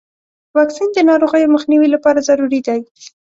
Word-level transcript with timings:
واکسین 0.57 0.89
د 0.93 0.99
ناروغیو 1.09 1.53
مخنیوي 1.55 1.89
لپاره 1.95 2.25
ضروري 2.29 2.59
دی. 2.67 2.79